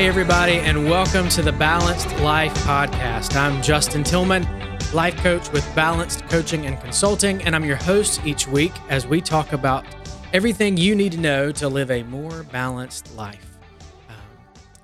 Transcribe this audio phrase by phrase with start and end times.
[0.00, 3.36] Hey, everybody, and welcome to the Balanced Life Podcast.
[3.36, 4.46] I'm Justin Tilghman,
[4.94, 9.20] life coach with Balanced Coaching and Consulting, and I'm your host each week as we
[9.20, 9.84] talk about
[10.32, 13.58] everything you need to know to live a more balanced life.
[14.08, 14.16] Um,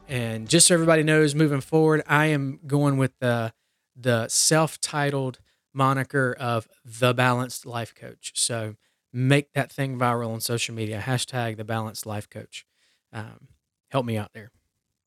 [0.06, 3.54] and just so everybody knows, moving forward, I am going with the
[3.96, 5.38] the self-titled
[5.72, 8.32] moniker of the Balanced Life Coach.
[8.34, 8.76] So
[9.14, 11.00] make that thing viral on social media.
[11.00, 12.66] Hashtag the Balanced Life Coach.
[13.14, 13.48] Um,
[13.88, 14.50] help me out there.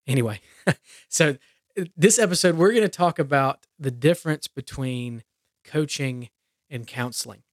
[0.09, 0.41] Anyway,
[1.07, 1.37] so
[1.79, 5.23] uh, this episode, we're going to talk about the difference between
[5.63, 6.29] coaching
[6.67, 7.43] and counseling.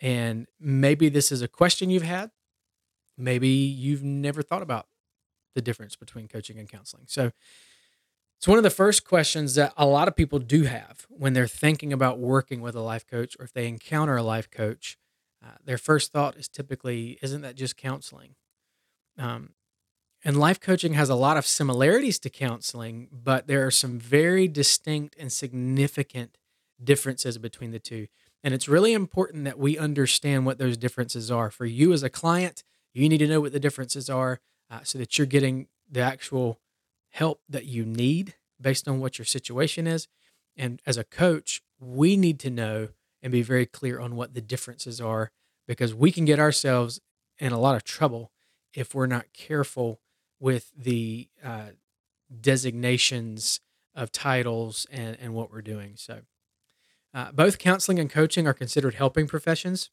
[0.00, 2.32] And maybe this is a question you've had.
[3.16, 4.88] Maybe you've never thought about
[5.54, 7.04] the difference between coaching and counseling.
[7.06, 7.30] So
[8.36, 11.46] it's one of the first questions that a lot of people do have when they're
[11.46, 14.98] thinking about working with a life coach or if they encounter a life coach.
[15.44, 18.34] Uh, their first thought is typically, isn't that just counseling?
[19.16, 19.50] Um,
[20.24, 24.46] and life coaching has a lot of similarities to counseling, but there are some very
[24.46, 26.38] distinct and significant
[26.82, 28.06] differences between the two.
[28.44, 31.50] And it's really important that we understand what those differences are.
[31.50, 32.62] For you as a client,
[32.92, 36.60] you need to know what the differences are uh, so that you're getting the actual
[37.10, 40.08] help that you need based on what your situation is.
[40.56, 42.88] And as a coach, we need to know
[43.22, 45.30] and be very clear on what the differences are
[45.66, 47.00] because we can get ourselves
[47.38, 48.30] in a lot of trouble
[48.74, 50.00] if we're not careful
[50.42, 51.68] with the uh,
[52.40, 53.60] designations
[53.94, 55.92] of titles and, and what we're doing.
[55.94, 56.22] So,
[57.14, 59.90] uh, both counseling and coaching are considered helping professions.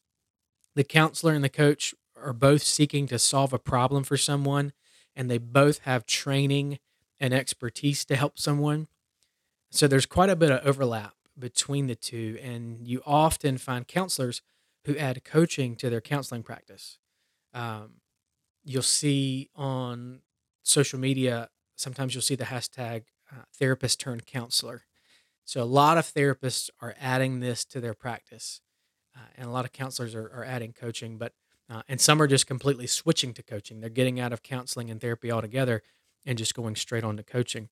[0.74, 4.72] The counselor and the coach are both seeking to solve a problem for someone,
[5.14, 6.80] and they both have training
[7.20, 8.88] and expertise to help someone.
[9.70, 14.42] So, there's quite a bit of overlap between the two, and you often find counselors
[14.84, 16.98] who add coaching to their counseling practice.
[17.54, 18.00] Um,
[18.64, 20.22] you'll see on
[20.62, 24.82] social media, sometimes you'll see the hashtag uh, therapist turned counselor.
[25.44, 28.60] So a lot of therapists are adding this to their practice,
[29.16, 31.32] uh, and a lot of counselors are, are adding coaching, but
[31.68, 33.80] uh, and some are just completely switching to coaching.
[33.80, 35.82] They're getting out of counseling and therapy altogether
[36.26, 37.68] and just going straight on to coaching.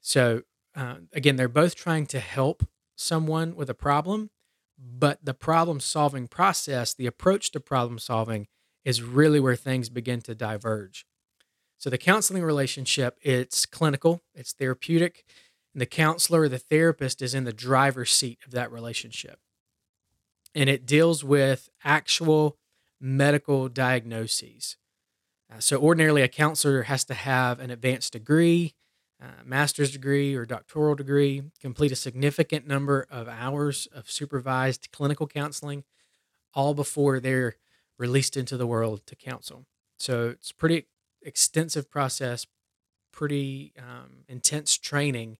[0.00, 0.42] So
[0.74, 2.66] uh, again, they're both trying to help
[2.96, 4.30] someone with a problem,
[4.78, 8.46] but the problem solving process, the approach to problem solving,
[8.84, 11.06] is really where things begin to diverge.
[11.78, 15.24] So the counseling relationship, it's clinical, it's therapeutic,
[15.74, 19.38] and the counselor or the therapist is in the driver's seat of that relationship.
[20.54, 22.56] And it deals with actual
[22.98, 24.78] medical diagnoses.
[25.52, 28.74] Uh, so ordinarily, a counselor has to have an advanced degree,
[29.22, 35.26] uh, master's degree, or doctoral degree, complete a significant number of hours of supervised clinical
[35.26, 35.84] counseling,
[36.54, 37.56] all before they're
[37.98, 39.66] released into the world to counsel.
[39.98, 40.86] So it's pretty
[41.22, 42.46] extensive process,
[43.12, 45.38] pretty um, intense training,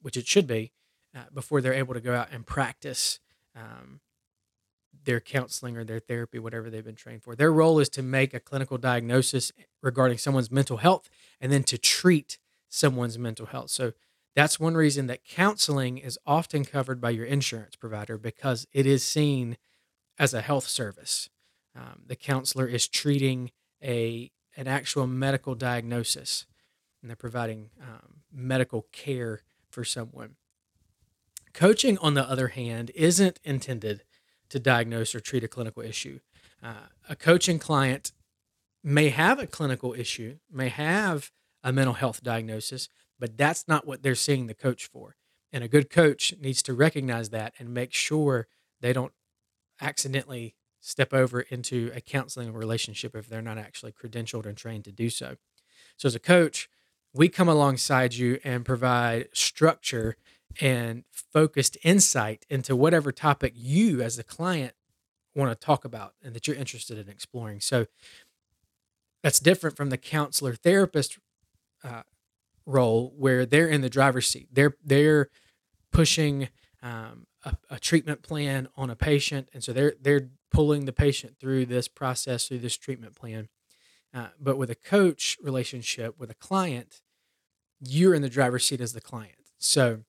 [0.00, 0.72] which it should be,
[1.14, 3.18] uh, before they're able to go out and practice
[3.54, 4.00] um,
[5.04, 7.34] their counseling or their therapy, whatever they've been trained for.
[7.34, 9.52] Their role is to make a clinical diagnosis
[9.82, 11.08] regarding someone's mental health
[11.40, 13.70] and then to treat someone's mental health.
[13.70, 13.92] So
[14.34, 19.02] that's one reason that counseling is often covered by your insurance provider because it is
[19.02, 19.56] seen
[20.18, 21.30] as a health service.
[21.74, 23.50] Um, the counselor is treating
[23.82, 26.46] a an actual medical diagnosis
[27.00, 30.36] and they're providing um, medical care for someone.
[31.52, 34.02] Coaching, on the other hand, isn't intended
[34.48, 36.20] to diagnose or treat a clinical issue.
[36.62, 38.12] Uh, a coaching client
[38.82, 41.30] may have a clinical issue, may have
[41.62, 45.16] a mental health diagnosis, but that's not what they're seeing the coach for.
[45.52, 48.48] And a good coach needs to recognize that and make sure
[48.80, 49.12] they don't
[49.80, 50.54] accidentally
[50.86, 55.10] step over into a counseling relationship if they're not actually credentialed and trained to do
[55.10, 55.36] so.
[55.96, 56.68] So, as a coach,
[57.12, 60.16] we come alongside you and provide structure
[60.60, 64.74] and focused insight into whatever topic you, as the client,
[65.34, 67.60] want to talk about and that you're interested in exploring.
[67.60, 67.86] So,
[69.24, 71.18] that's different from the counselor therapist
[71.82, 72.02] uh,
[72.64, 74.48] role where they're in the driver's seat.
[74.52, 75.30] They're they're
[75.90, 76.48] pushing
[76.80, 81.36] um, a, a, treatment plan on a patient, and so they're they're pulling the patient
[81.40, 83.48] through this process, through this treatment plan.
[84.14, 87.02] Uh, but with a coach relationship with a client,
[87.80, 89.50] you're in the driver's seat as the client.
[89.58, 90.00] So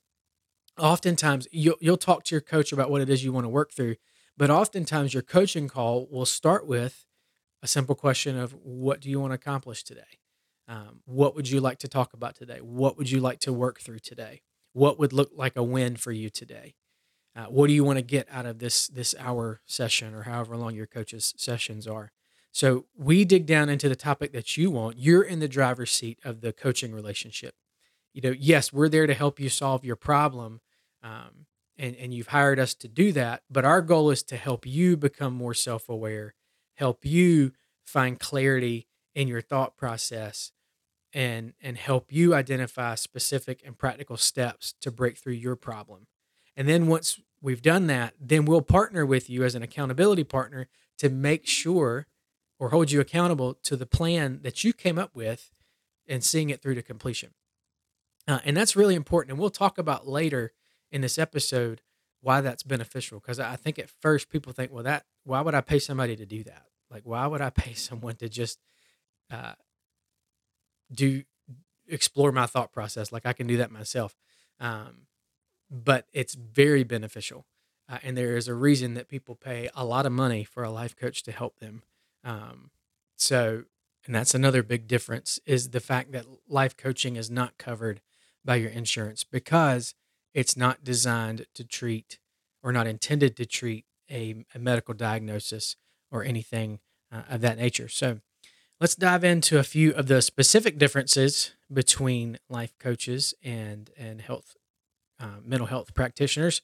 [0.77, 3.71] oftentimes you'll, you'll talk to your coach about what it is you want to work
[3.71, 3.95] through,
[4.37, 7.05] but oftentimes your coaching call will start with
[7.61, 10.19] a simple question of what do you want to accomplish today?
[10.67, 12.59] Um, what would you like to talk about today?
[12.59, 14.41] What would you like to work through today?
[14.73, 16.75] What would look like a win for you today?
[17.37, 20.57] Uh, what do you want to get out of this this hour session or however
[20.57, 22.11] long your coach's sessions are?
[22.51, 24.97] So we dig down into the topic that you want.
[24.97, 27.53] You're in the driver's seat of the coaching relationship.
[28.13, 30.61] You know, yes, we're there to help you solve your problem.
[31.03, 31.45] Um,
[31.77, 33.43] and, and you've hired us to do that.
[33.49, 36.33] But our goal is to help you become more self aware,
[36.75, 37.51] help you
[37.85, 40.51] find clarity in your thought process,
[41.13, 46.07] and, and help you identify specific and practical steps to break through your problem.
[46.55, 50.67] And then once we've done that, then we'll partner with you as an accountability partner
[50.97, 52.07] to make sure
[52.59, 55.51] or hold you accountable to the plan that you came up with
[56.07, 57.33] and seeing it through to completion.
[58.27, 59.31] Uh, and that's really important.
[59.31, 60.51] And we'll talk about later
[60.91, 61.81] in this episode
[62.21, 63.19] why that's beneficial.
[63.19, 66.25] Because I think at first people think, well, that why would I pay somebody to
[66.25, 66.65] do that?
[66.89, 68.59] Like, why would I pay someone to just
[69.31, 69.53] uh,
[70.91, 71.23] do
[71.87, 73.11] explore my thought process?
[73.11, 74.15] Like I can do that myself.
[74.59, 75.07] Um,
[75.69, 77.45] but it's very beneficial.
[77.89, 80.69] Uh, and there is a reason that people pay a lot of money for a
[80.69, 81.83] life coach to help them.
[82.23, 82.71] Um,
[83.15, 83.63] so,
[84.05, 88.01] and that's another big difference is the fact that life coaching is not covered
[88.43, 89.95] by your insurance because
[90.33, 92.19] it's not designed to treat
[92.61, 95.75] or not intended to treat a, a medical diagnosis
[96.11, 96.79] or anything
[97.11, 97.87] uh, of that nature.
[97.87, 98.19] So,
[98.79, 104.55] let's dive into a few of the specific differences between life coaches and and health
[105.19, 106.61] uh, mental health practitioners.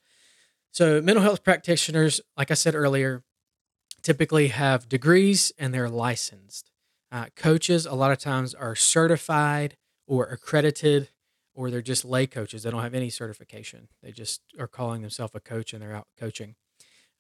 [0.72, 3.24] So, mental health practitioners, like I said earlier,
[4.02, 6.72] typically have degrees and they're licensed.
[7.12, 9.78] Uh, coaches, a lot of times, are certified
[10.08, 11.10] or accredited
[11.56, 12.64] or they're just lay coaches.
[12.64, 13.88] They don't have any certification.
[14.02, 16.56] They just are calling themselves a coach and they're out coaching.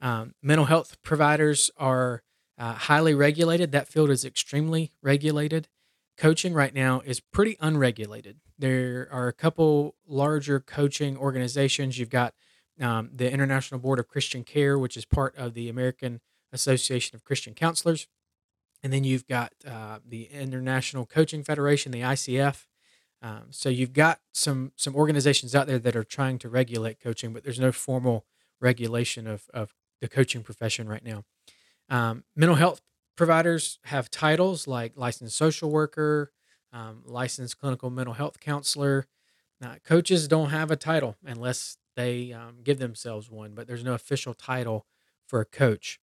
[0.01, 2.23] Um, mental health providers are
[2.57, 3.71] uh, highly regulated.
[3.71, 5.67] That field is extremely regulated.
[6.17, 8.37] Coaching right now is pretty unregulated.
[8.57, 11.97] There are a couple larger coaching organizations.
[11.97, 12.33] You've got
[12.79, 16.21] um, the International Board of Christian Care, which is part of the American
[16.51, 18.07] Association of Christian Counselors.
[18.83, 22.65] And then you've got uh, the International Coaching Federation, the ICF,
[23.23, 27.31] um, so you've got some some organizations out there that are trying to regulate coaching,
[27.31, 28.25] but there's no formal
[28.59, 31.23] regulation of of the coaching profession right now.
[31.89, 32.81] Um, mental health
[33.15, 36.31] providers have titles like licensed social worker,
[36.71, 39.07] um, licensed clinical mental health counselor.
[39.63, 43.93] Uh, coaches don't have a title unless they um, give themselves one, but there's no
[43.93, 44.85] official title
[45.27, 45.99] for a coach.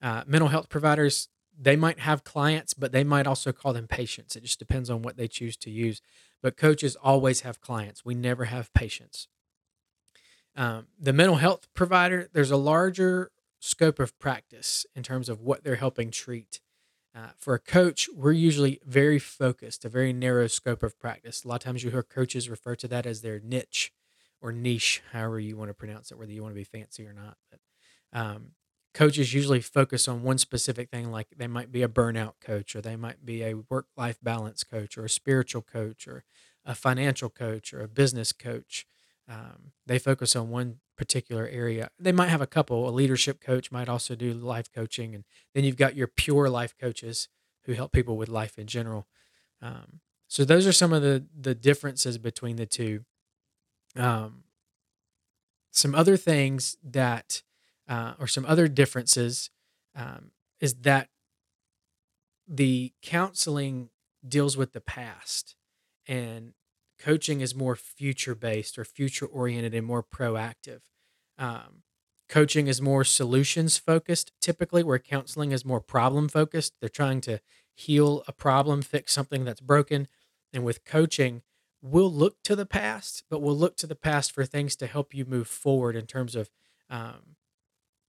[0.00, 1.28] Uh, mental health providers
[1.60, 4.36] they might have clients, but they might also call them patients.
[4.36, 6.00] It just depends on what they choose to use.
[6.40, 8.04] But coaches always have clients.
[8.04, 9.26] We never have patients.
[10.54, 15.64] Um, the mental health provider, there's a larger scope of practice in terms of what
[15.64, 16.60] they're helping treat.
[17.14, 21.44] Uh, for a coach, we're usually very focused, a very narrow scope of practice.
[21.44, 23.92] A lot of times you hear coaches refer to that as their niche
[24.40, 27.12] or niche, however you want to pronounce it, whether you want to be fancy or
[27.12, 27.36] not.
[27.50, 27.60] But
[28.12, 28.52] um,
[28.94, 32.80] coaches usually focus on one specific thing like they might be a burnout coach or
[32.80, 36.24] they might be a work life balance coach or a spiritual coach or
[36.64, 38.86] a financial coach or a business coach
[39.28, 41.90] um, they focus on one particular area.
[41.98, 42.88] They might have a couple.
[42.88, 46.74] A leadership coach might also do life coaching and then you've got your pure life
[46.80, 47.28] coaches
[47.64, 49.06] who help people with life in general.
[49.60, 53.04] Um, so those are some of the the differences between the two.
[53.96, 54.44] Um,
[55.70, 57.42] some other things that
[57.88, 59.50] uh, or some other differences
[59.94, 60.30] um,
[60.60, 61.08] is that
[62.46, 63.90] the counseling
[64.26, 65.56] deals with the past
[66.06, 66.52] and
[66.98, 70.80] coaching is more future based or future oriented and more proactive.
[71.38, 71.82] Um,
[72.28, 76.74] coaching is more solutions focused typically, where counseling is more problem focused.
[76.80, 77.40] They're trying to
[77.74, 80.08] heal a problem, fix something that's broken.
[80.52, 81.42] And with coaching,
[81.80, 85.14] we'll look to the past, but we'll look to the past for things to help
[85.14, 86.50] you move forward in terms of
[86.90, 87.36] um,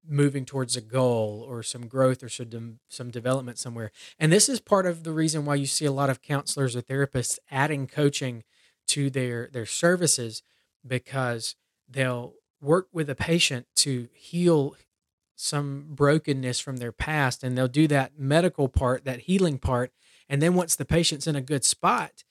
[0.07, 3.91] moving towards a goal or some growth or some some development somewhere.
[4.17, 6.81] And this is part of the reason why you see a lot of counselors or
[6.81, 8.43] therapists adding coaching
[8.89, 10.43] to their their services
[10.85, 11.55] because
[11.87, 14.75] they'll work with a patient to heal
[15.35, 19.91] some brokenness from their past and they'll do that medical part, that healing part,
[20.27, 22.23] and then once the patient's in a good spot,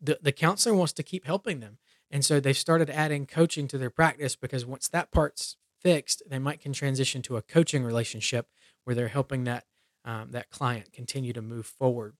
[0.00, 1.78] the the counselor wants to keep helping them.
[2.10, 6.38] And so they've started adding coaching to their practice because once that part's fixed, they
[6.38, 8.48] might can transition to a coaching relationship
[8.84, 9.64] where they're helping that
[10.04, 12.16] um, that client continue to move forward.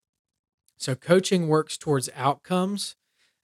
[0.76, 2.96] So coaching works towards outcomes,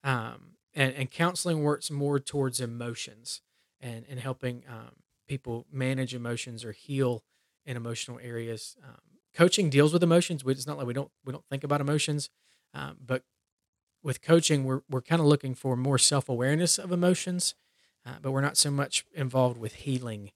[0.08, 3.42] um, and, and counseling works more towards emotions
[3.80, 4.96] and and helping um,
[5.26, 7.22] people manage emotions or heal
[7.66, 8.76] in emotional areas.
[8.82, 8.96] Um,
[9.34, 10.42] coaching deals with emotions.
[10.46, 12.30] It's not like we don't we don't think about emotions,
[12.74, 13.22] um, but
[14.02, 17.54] with coaching, we're we're kind of looking for more self awareness of emotions
[18.08, 20.30] uh, but we're not so much involved with healing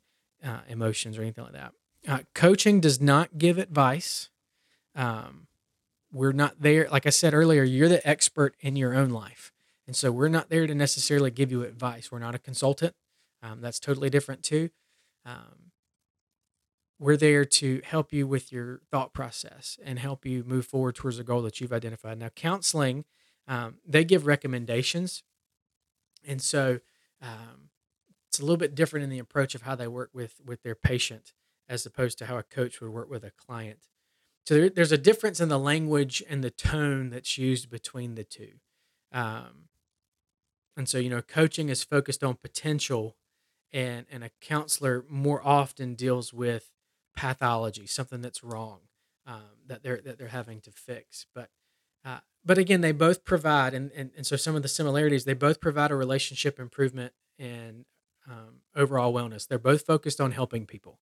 [0.44, 1.72] uh, emotions or anything like that.
[2.06, 4.28] Uh, coaching does not give advice.
[4.94, 5.46] Um,
[6.12, 6.88] we're not there.
[6.90, 9.51] Like I said earlier, you're the expert in your own life.
[9.86, 12.12] And so we're not there to necessarily give you advice.
[12.12, 12.94] We're not a consultant.
[13.42, 14.70] Um, that's totally different too.
[15.26, 15.72] Um,
[16.98, 21.18] we're there to help you with your thought process and help you move forward towards
[21.18, 22.18] a goal that you've identified.
[22.18, 23.04] Now, counseling,
[23.48, 25.24] um, they give recommendations.
[26.24, 26.78] And so
[27.20, 27.70] um,
[28.28, 30.76] it's a little bit different in the approach of how they work with, with their
[30.76, 31.32] patient
[31.68, 33.88] as opposed to how a coach would work with a client.
[34.46, 38.24] So there, there's a difference in the language and the tone that's used between the
[38.24, 38.52] two.
[39.10, 39.68] Um,
[40.76, 43.16] and so, you know, coaching is focused on potential,
[43.72, 46.70] and, and a counselor more often deals with
[47.16, 48.80] pathology, something that's wrong
[49.26, 51.26] um, that they're that they're having to fix.
[51.34, 51.50] But
[52.04, 55.34] uh, but again, they both provide, and, and and so some of the similarities, they
[55.34, 57.84] both provide a relationship improvement and
[58.28, 59.46] um, overall wellness.
[59.46, 60.98] They're both focused on helping people.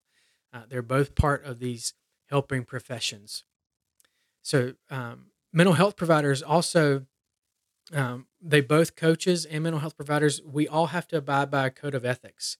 [0.52, 1.94] Uh, they're both part of these
[2.28, 3.44] helping professions.
[4.42, 7.06] So um, mental health providers also
[7.92, 10.40] um, they both coaches and mental health providers.
[10.44, 12.56] We all have to abide by a code of ethics.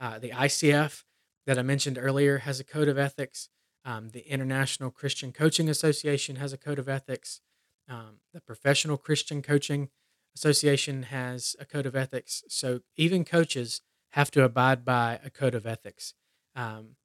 [0.00, 1.04] Uh, the ICF
[1.46, 3.48] that I mentioned earlier has a code of ethics.
[3.84, 7.40] Um, the International Christian Coaching Association has a code of ethics.
[7.88, 9.88] Um, the Professional Christian Coaching
[10.34, 12.42] Association has a code of ethics.
[12.48, 16.14] So even coaches have to abide by a code of ethics.
[16.54, 16.96] Um,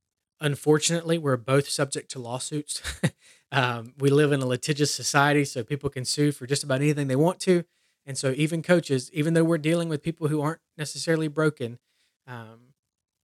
[0.41, 2.81] unfortunately, we're both subject to lawsuits.
[3.51, 7.07] um, we live in a litigious society, so people can sue for just about anything
[7.07, 7.63] they want to.
[8.05, 11.79] And so, even coaches, even though we're dealing with people who aren't necessarily broken,
[12.27, 12.73] um,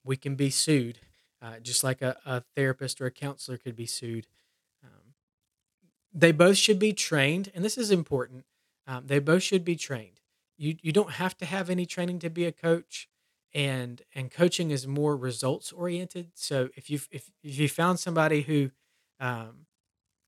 [0.04, 1.00] we can be sued,
[1.42, 4.28] uh, just like a, a, therapist or a counselor could be sued.
[4.84, 5.14] Um,
[6.14, 8.46] they both should be trained, and this is important.
[8.88, 10.20] Um, they both should be trained.
[10.58, 13.08] You you don't have to have any training to be a coach,
[13.54, 16.32] and and coaching is more results oriented.
[16.34, 18.72] So if you if if you found somebody who
[19.20, 19.68] um,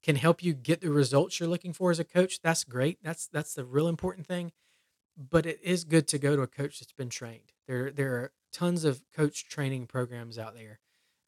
[0.04, 3.00] can help you get the results you're looking for as a coach, that's great.
[3.02, 4.52] That's that's the real important thing.
[5.18, 7.54] But it is good to go to a coach that's been trained.
[7.68, 10.80] There there are tons of coach training programs out there.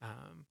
[0.02, 0.46] Um,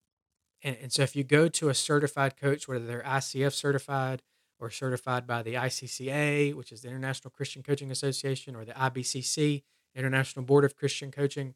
[0.62, 4.22] and, and so if you go to a certified coach, whether they're ICF certified
[4.58, 9.62] or certified by the ICCA, which is the International Christian Coaching Association, or the IBCC,
[9.94, 11.54] International Board of Christian Coaching,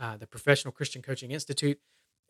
[0.00, 1.78] uh, the Professional Christian Coaching Institute.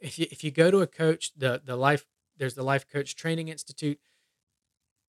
[0.01, 2.07] If you if you go to a coach, the the life
[2.39, 4.01] there's the Life Coach Training Institute.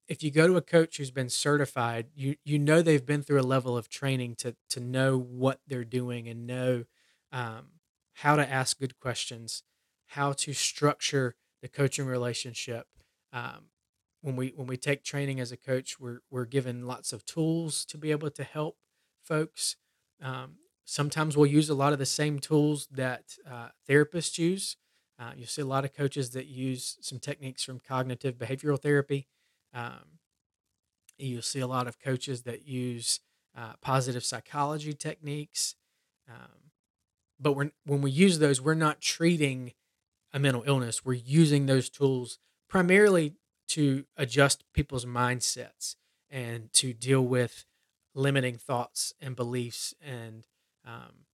[0.07, 3.39] If you go to a coach who's been certified, you you know they've been through
[3.39, 6.86] a level of training to to know what they're doing and know
[7.31, 7.74] um,
[8.13, 9.63] how to ask good questions,
[10.07, 12.88] how to structure the coaching relationship.
[13.31, 13.69] Um,
[14.21, 17.86] when we when we take training as a coach, we're we're given lots of tools
[17.86, 18.77] to be able to help
[19.21, 19.75] folks.
[20.21, 20.55] Um,
[20.86, 24.75] sometimes we'll use a lot of the same tools that uh, therapists use.
[25.20, 29.28] Uh, you'll see a lot of coaches that use some techniques from cognitive behavioral therapy.
[29.74, 30.20] Um,
[31.18, 33.20] you'll see a lot of coaches that use
[33.58, 35.76] uh, positive psychology techniques.
[36.30, 36.72] Um,
[37.40, 39.74] but when when we use those, we're not treating
[40.32, 41.04] a mental illness.
[41.04, 43.36] We're using those tools primarily
[43.70, 45.96] to adjust people's mindsets
[46.30, 47.66] and to deal with
[48.14, 50.46] limiting thoughts and beliefs and
[50.86, 51.26] um,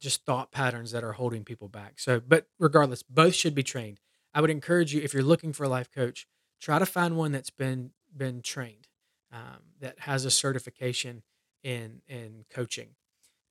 [0.00, 1.98] just thought patterns that are holding people back.
[1.98, 4.00] So, but regardless, both should be trained.
[4.32, 6.26] I would encourage you if you're looking for a life coach,
[6.60, 8.88] try to find one that's been been trained,
[9.32, 11.22] um, that has a certification
[11.62, 12.90] in in coaching.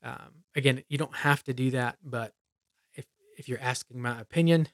[0.04, 2.34] Um, again, you don't have to do that, but
[2.96, 3.06] if
[3.38, 4.68] if you're asking my opinion,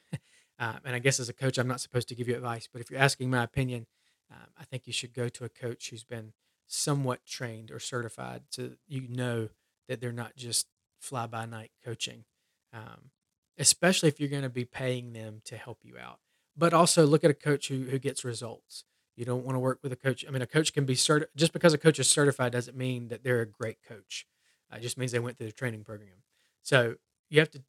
[0.60, 2.82] uh, and I guess as a coach, I'm not supposed to give you advice, but
[2.82, 3.88] if you're asking my opinion,
[4.32, 6.34] um, I think you should go to a coach who's been
[6.67, 9.50] somewhat trained or certified, so you know
[9.88, 10.67] that they're not just
[11.06, 12.26] fly by night coaching,
[12.74, 13.12] um,
[13.58, 16.20] especially if you're going to be paying them to help you out.
[16.58, 18.86] But also look at a coach who, who gets results.
[19.16, 20.26] You don't want to work with a coach.
[20.28, 21.32] I mean, a coach can be certified.
[21.36, 24.26] Just because a coach is certified doesn't mean that they're a great coach.
[24.74, 26.24] It just means they went through the training program.
[26.64, 26.96] So
[27.30, 27.64] you have to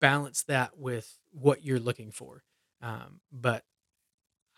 [0.00, 2.42] balance that with what you're looking for.
[2.82, 3.64] Um, but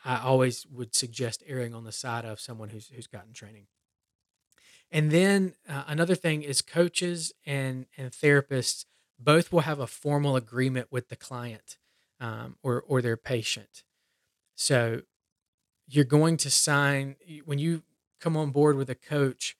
[0.04, 3.66] I always would suggest erring on the side of someone who's who's gotten training.
[4.90, 8.84] And then uh, another thing is coaches and and therapists
[9.18, 11.76] both will have a formal agreement with the client
[12.20, 13.82] um, or or their patient.
[14.54, 15.02] So
[15.86, 17.82] you're going to sign when you
[18.20, 19.56] come on board with a coach.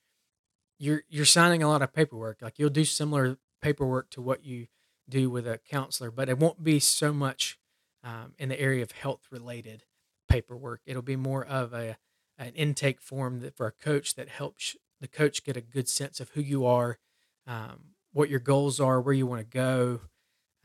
[0.79, 2.41] You're you're signing a lot of paperwork.
[2.41, 4.69] Like you'll do similar paperwork to what you
[5.09, 7.59] do with a counselor, but it won't be so much
[8.05, 9.85] um, in the area of health related
[10.29, 10.81] paperwork.
[10.87, 11.99] It'll be more of a
[12.39, 16.21] an intake form that for a coach that helps the coach get a good sense
[16.21, 16.99] of who you are,
[17.47, 20.01] um, what your goals are, where you want to go,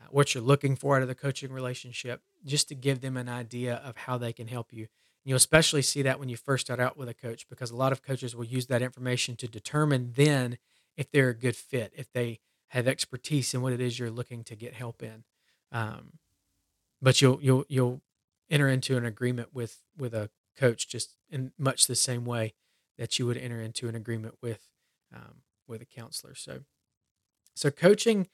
[0.00, 3.28] uh, what you're looking for out of the coaching relationship, just to give them an
[3.28, 4.88] idea of how they can help you.
[5.24, 7.92] you'll especially see that when you first start out with a coach because a lot
[7.92, 10.58] of coaches will use that information to determine then
[10.96, 14.44] if they're a good fit, if they have expertise in what it is you're looking
[14.44, 15.24] to get help in.
[15.72, 16.18] Um,
[17.00, 18.02] but you'll you'll you'll
[18.50, 22.54] enter into an agreement with with a coach just in much the same way
[22.98, 24.68] that you would enter into an agreement with
[25.14, 26.34] um, with a counselor.
[26.34, 26.60] So
[27.54, 28.28] so coaching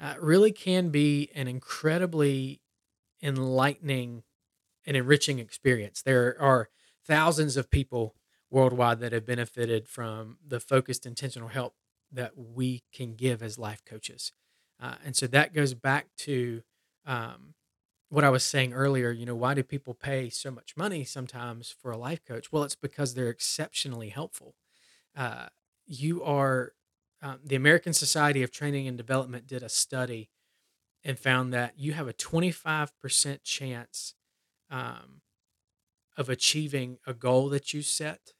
[0.00, 2.60] uh, really can be an incredibly
[3.22, 4.22] enlightening
[4.86, 6.02] and enriching experience.
[6.02, 6.68] There are
[7.06, 8.14] thousands of people
[8.50, 11.74] worldwide that have benefited from the focused intentional help
[12.12, 14.32] that we can give as life coaches.
[14.80, 16.62] Uh, and so that goes back to
[17.04, 17.54] um,
[18.08, 19.10] what I was saying earlier.
[19.10, 22.52] You know, why do people pay so much money sometimes for a life coach?
[22.52, 24.54] Well, it's because they're exceptionally helpful.
[25.16, 25.48] Uh,
[25.86, 26.74] you are,
[27.22, 30.30] um, the American Society of Training and Development did a study
[31.04, 34.14] and found that you have a 25% chance
[34.70, 35.22] um,
[36.16, 38.32] of achieving a goal that you set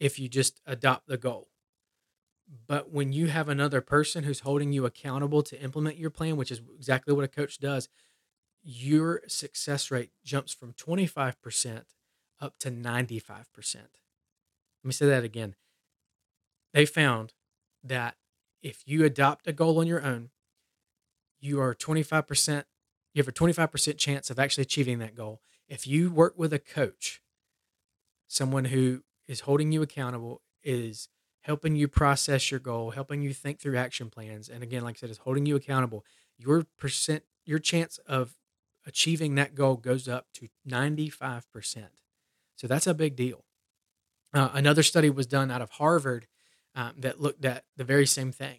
[0.00, 1.48] if you just adopt the goal.
[2.66, 6.52] But when you have another person who's holding you accountable to implement your plan, which
[6.52, 7.88] is exactly what a coach does,
[8.68, 11.84] your success rate jumps from 25%
[12.40, 13.26] up to 95%.
[13.76, 13.86] Let
[14.82, 15.54] me say that again.
[16.74, 17.32] They found
[17.84, 18.16] that
[18.62, 20.30] if you adopt a goal on your own,
[21.38, 22.64] you are 25%,
[23.14, 25.40] you have a 25% chance of actually achieving that goal.
[25.68, 27.22] If you work with a coach,
[28.26, 31.08] someone who is holding you accountable, is
[31.42, 34.98] helping you process your goal, helping you think through action plans, and again, like I
[34.98, 36.04] said, is holding you accountable,
[36.36, 38.34] your percent, your chance of
[38.86, 41.42] achieving that goal goes up to 95%.
[42.56, 43.44] So that's a big deal.
[44.32, 46.26] Uh, another study was done out of Harvard
[46.74, 48.58] um, that looked at the very same thing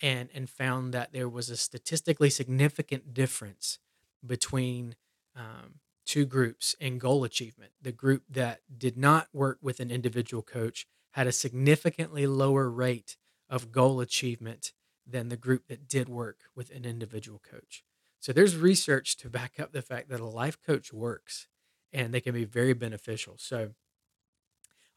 [0.00, 3.78] and, and found that there was a statistically significant difference
[4.24, 4.96] between
[5.34, 7.72] um, two groups in goal achievement.
[7.80, 13.16] The group that did not work with an individual coach had a significantly lower rate
[13.48, 14.72] of goal achievement
[15.06, 17.84] than the group that did work with an individual coach.
[18.26, 21.46] So there's research to back up the fact that a life coach works
[21.92, 23.36] and they can be very beneficial.
[23.38, 23.74] So,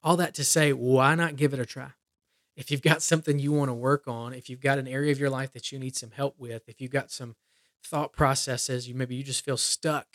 [0.02, 1.92] all that to say, why not give it a try?
[2.56, 5.20] If you've got something you want to work on, if you've got an area of
[5.20, 7.36] your life that you need some help with, if you've got some
[7.84, 10.08] thought processes, you maybe you just feel stuck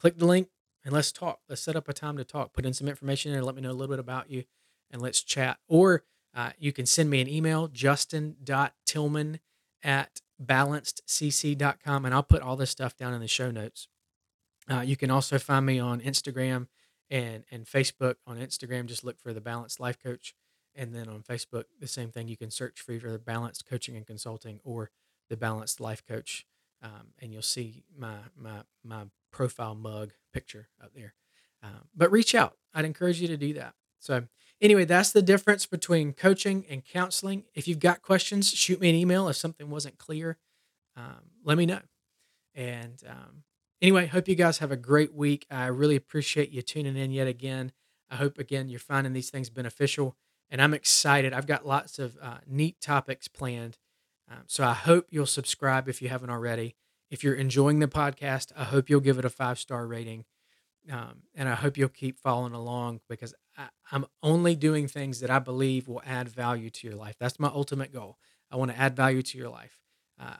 [0.00, 0.48] Click the link
[0.84, 1.40] and let's talk.
[1.48, 2.52] Let's set up a time to talk.
[2.52, 4.44] Put in some information and let me know a little bit about you
[4.90, 5.58] and let's chat.
[5.68, 6.02] Or
[6.34, 9.38] uh, you can send me an email, justin.tilghman
[9.82, 13.88] at balancedcc.com, and I'll put all this stuff down in the show notes.
[14.70, 16.68] Uh, you can also find me on Instagram
[17.10, 18.16] and, and Facebook.
[18.26, 20.34] On Instagram, just look for the Balanced Life Coach.
[20.74, 22.28] And then on Facebook, the same thing.
[22.28, 24.90] You can search for either Balanced Coaching and Consulting or
[25.28, 26.46] the Balanced Life Coach.
[26.82, 31.14] Um, and you'll see my, my, my profile mug picture up there.
[31.62, 32.56] Um, but reach out.
[32.74, 33.74] I'd encourage you to do that.
[34.00, 34.24] So,
[34.60, 37.44] Anyway, that's the difference between coaching and counseling.
[37.54, 40.38] If you've got questions, shoot me an email if something wasn't clear.
[40.96, 41.80] um, let me know.
[42.54, 43.42] And um,
[43.82, 45.46] anyway, hope you guys have a great week.
[45.50, 47.72] I really appreciate you tuning in yet again.
[48.10, 50.16] I hope again you're finding these things beneficial,
[50.50, 51.32] and I'm excited.
[51.32, 53.78] I've got lots of uh, neat topics planned,
[54.30, 56.76] um, so I hope you'll subscribe if you haven't already.
[57.10, 60.26] If you're enjoying the podcast, I hope you'll give it a five star rating,
[60.90, 65.30] um, and I hope you'll keep following along because I, I'm only doing things that
[65.30, 67.16] I believe will add value to your life.
[67.18, 68.18] That's my ultimate goal.
[68.50, 69.78] I want to add value to your life.
[70.20, 70.36] Uh,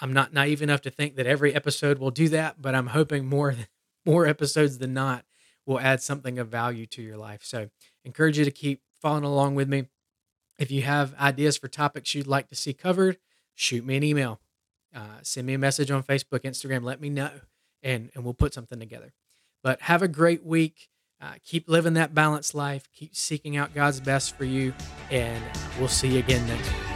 [0.00, 3.26] I'm not naive enough to think that every episode will do that, but I'm hoping
[3.26, 3.54] more
[4.06, 5.24] more episodes than not
[5.66, 7.40] will add something of value to your life.
[7.44, 7.68] So,
[8.04, 9.86] encourage you to keep following along with me.
[10.58, 13.18] If you have ideas for topics you'd like to see covered,
[13.54, 14.40] shoot me an email,
[14.94, 16.84] uh, send me a message on Facebook, Instagram.
[16.84, 17.30] Let me know,
[17.82, 19.12] and and we'll put something together.
[19.62, 20.88] But have a great week.
[21.20, 22.88] Uh, keep living that balanced life.
[22.94, 24.72] Keep seeking out God's best for you,
[25.10, 25.42] and
[25.78, 26.87] we'll see you again next week.